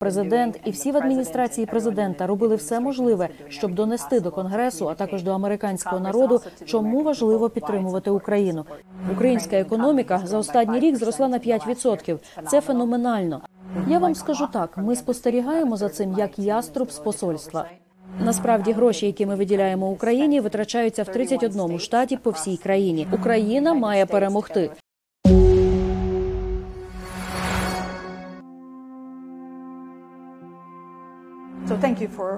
[0.00, 5.22] Президент і всі в адміністрації президента робили все можливе, щоб донести до конгресу, а також
[5.22, 8.64] до американського народу, чому важливо підтримувати Україну.
[9.12, 12.18] Українська економіка за останній рік зросла на 5%.
[12.50, 13.40] Це феноменально.
[13.88, 17.64] Я вам скажу так: ми спостерігаємо за цим як яструб з посольства.
[18.20, 23.06] Насправді гроші, які ми виділяємо Україні, витрачаються в 31 штаті по всій країні.
[23.12, 24.70] Україна має перемогти.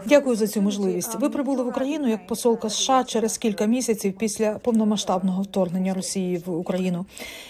[0.07, 1.21] Дякую за цю можливість.
[1.21, 6.51] Ви прибули в Україну як посолка США через кілька місяців після повномасштабного вторгнення Росії в
[6.51, 7.07] Україну.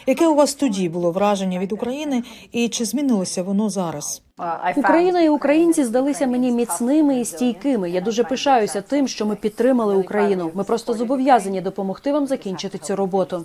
[0.06, 4.22] Яке у вас тоді було враження від України, і чи змінилося воно зараз?
[4.76, 7.90] Україна і українці здалися мені міцними і стійкими.
[7.90, 10.50] Я дуже пишаюся тим, що ми підтримали Україну.
[10.54, 13.44] Ми просто зобов'язані допомогти вам закінчити цю роботу.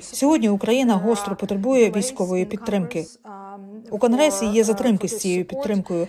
[0.00, 3.06] Сьогодні Україна гостро потребує військової підтримки.
[3.90, 6.06] У конгресі є затримки з цією підтримкою.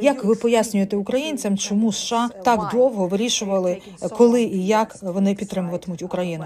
[0.00, 3.82] Як ви пояснюєте українцям, чому США так довго вирішували,
[4.16, 6.44] коли і як вони підтримуватимуть Україну?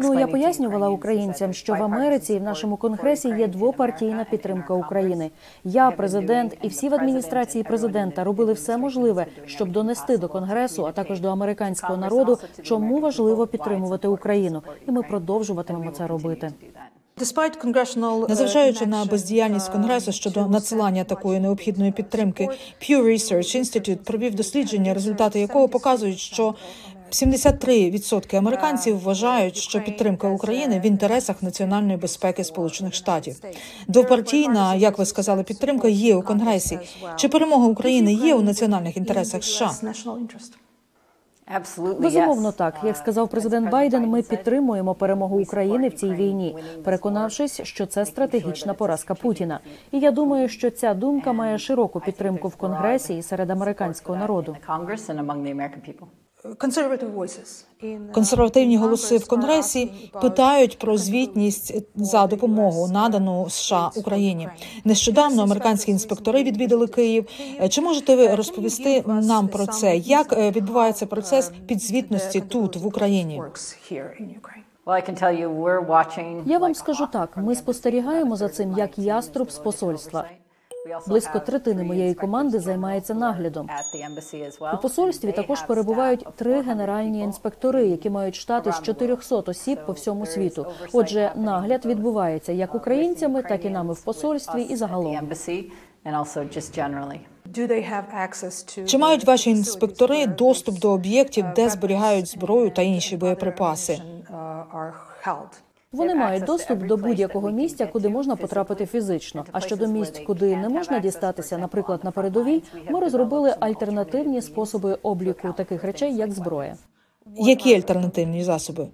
[0.00, 5.30] Ну я пояснювала українцям, що в Америці і в нашому конгресі є двопартійна підтримка України.
[5.64, 10.92] Я, президент, і всі в адміністрації президента робили все можливе, щоб донести до конгресу, а
[10.92, 16.52] також до американського народу, чому важливо підтримувати Україну, і ми продовжуватимемо це робити.
[18.28, 22.48] Незважаючи на бездіяльність конгресу щодо надсилання такої необхідної підтримки,
[22.82, 26.54] Pew Research Institute провів дослідження, результати якого показують, що
[27.10, 33.40] 73% американців вважають, що підтримка України в інтересах національної безпеки Сполучених Штатів.
[33.88, 36.78] Двопартійна, як ви сказали, підтримка є у конгресі.
[37.16, 39.70] Чи перемога України є у національних інтересах США?
[42.00, 47.86] Безумовно, так як сказав президент Байден, ми підтримуємо перемогу України в цій війні, переконавшись, що
[47.86, 49.60] це стратегічна поразка Путіна.
[49.92, 54.56] І я думаю, що ця думка має широку підтримку в конгресі і серед американського народу.
[58.12, 64.48] Консервативні голоси в конгресі питають про звітність за допомогу надану США Україні.
[64.84, 67.26] Нещодавно американські інспектори відвідали Київ.
[67.68, 69.96] Чи можете ви розповісти нам про це?
[69.96, 73.42] Як відбувається процес підзвітності тут в Україні?
[76.46, 80.24] Я вам скажу так: ми спостерігаємо за цим як яструб з посольства.
[81.06, 83.68] Близько третини моєї команди займається наглядом.
[84.74, 90.26] У посольстві також перебувають три генеральні інспектори, які мають штати з 400 осіб по всьому
[90.26, 90.66] світу.
[90.92, 95.12] Отже, нагляд відбувається як українцями, так і нами в посольстві і загалом.
[98.86, 104.02] Чи мають ваші інспектори доступ до об'єктів, де зберігають зброю та інші боєприпаси?
[105.96, 109.44] Вони мають доступ до будь-якого місця, куди можна потрапити фізично.
[109.52, 115.52] А щодо місць, куди не можна дістатися, наприклад, на передовій, ми розробили альтернативні способи обліку
[115.56, 116.76] таких речей, як зброя.
[117.36, 118.88] Які альтернативні засоби?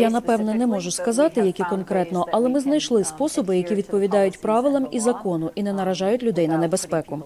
[0.00, 5.00] Я напевне не можу сказати, які конкретно, але ми знайшли способи, які відповідають правилам і
[5.00, 7.22] закону, і не наражають людей на небезпеку.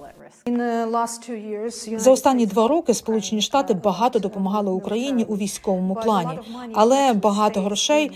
[1.96, 6.38] За останні два роки Сполучені Штати багато допомагали Україні у військовому плані,
[6.74, 8.10] але багато грошей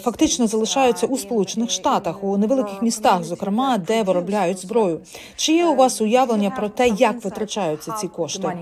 [0.00, 5.00] фактично залишаються у Сполучених Штатах у невеликих містах, зокрема де виробляють зброю.
[5.36, 8.58] Чи є у вас уявлення про те, як витрачаються ці кошти?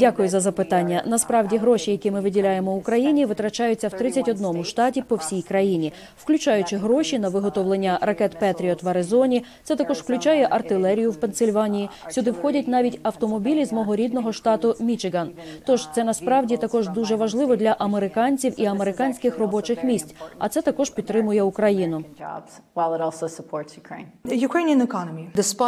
[0.00, 1.02] Дякую за запитання.
[1.06, 7.18] Насправді гроші, які ми виділяємо Україні, витрачаються в 31 штаті по всій країні, включаючи гроші
[7.18, 9.44] на виготовлення ракет Петріот в Аризоні.
[9.64, 11.90] Це також включає артилерію в Пенсильванії.
[12.10, 15.30] Сюди входять навіть автомобілі з мого рідного штату Мічиган.
[15.66, 20.14] Тож це насправді також дуже важливо для американців і американських робочих місць.
[20.38, 22.04] А це також підтримує Україну.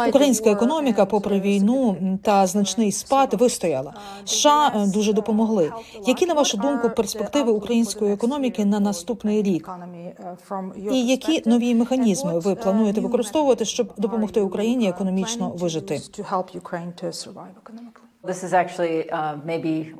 [0.09, 3.93] Українська економіка, попри війну та значний спад, вистояла.
[4.25, 5.71] США дуже допомогли.
[6.07, 9.69] Які на вашу думку перспективи української економіки на наступний рік?
[10.91, 16.01] І які нові механізми ви плануєте використовувати, щоб допомогти Україні економічно вижити?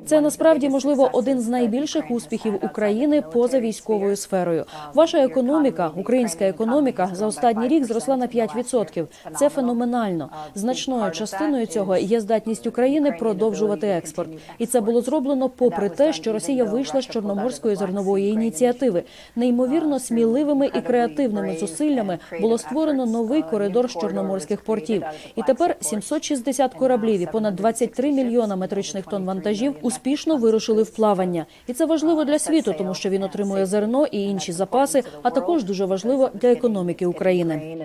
[0.06, 4.64] Це насправді можливо один з найбільших успіхів України поза військовою сферою.
[4.94, 9.06] Ваша економіка, українська економіка, за останній рік зросла на 5%.
[9.36, 10.30] Це феноменально.
[10.54, 16.32] Значною частиною цього є здатність України продовжувати експорт, і це було зроблено попри те, що
[16.32, 19.02] Росія вийшла з чорноморської зернової ініціативи.
[19.36, 25.02] Неймовірно сміливими і креативними зусиллями було створено новий коридор з чорноморських портів.
[25.36, 31.46] І тепер 760 кораблів і понад 23 мільйона метричних тонн вантажів успішно вирушили в плавання,
[31.66, 35.64] і це важливо для світу, тому що він отримує зерно і інші запаси, а також
[35.64, 37.76] дуже важливо для економіки України.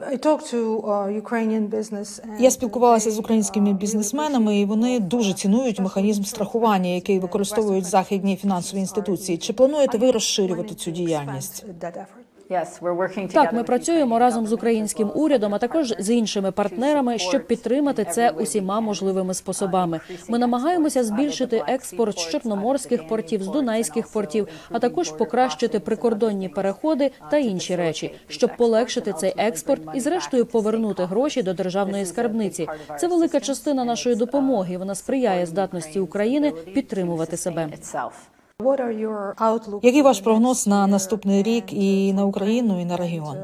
[0.00, 0.12] Uh,
[2.38, 8.80] Я спілкувалася з українськими бізнесменами, і вони дуже цінують механізм страхування, який використовують західні фінансові
[8.80, 9.38] інституції.
[9.38, 11.64] Чи плануєте ви розширювати цю діяльність?
[13.32, 18.30] Так, ми працюємо разом з українським урядом, а також з іншими партнерами, щоб підтримати це
[18.30, 20.00] усіма можливими способами.
[20.28, 27.10] Ми намагаємося збільшити експорт з чорноморських портів, з дунайських портів, а також покращити прикордонні переходи
[27.30, 32.68] та інші речі, щоб полегшити цей експорт і, зрештою, повернути гроші до державної скарбниці.
[33.00, 34.78] Це велика частина нашої допомоги.
[34.78, 37.68] Вона сприяє здатності України підтримувати себе.
[39.82, 43.36] Який ваш прогноз на наступний рік і на Україну, і на регіон?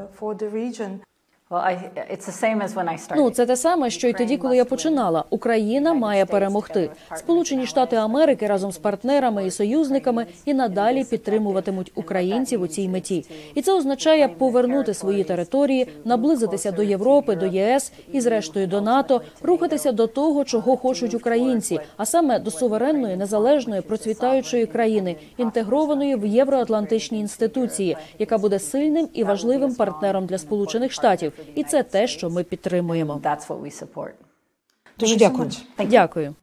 [3.15, 5.23] Ну, це те саме, що й тоді, коли я починала.
[5.29, 6.89] Україна має перемогти.
[7.15, 13.25] Сполучені Штати Америки разом з партнерами і союзниками і надалі підтримуватимуть українців у цій меті.
[13.55, 19.21] І це означає повернути свої території, наблизитися до Європи, до ЄС і, зрештою, до НАТО,
[19.41, 26.25] рухатися до того, чого хочуть українці, а саме до суверенної, незалежної, процвітаючої країни, інтегрованої в
[26.25, 31.33] євроатлантичні інституції, яка буде сильним і важливим партнером для Сполучених Штатів.
[31.55, 33.19] І це те, що ми підтримуємо.
[34.99, 35.49] Дуже дякую.
[35.89, 36.35] Дякую.